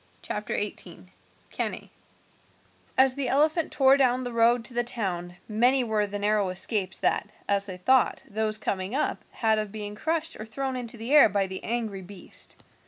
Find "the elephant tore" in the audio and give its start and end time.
3.13-3.97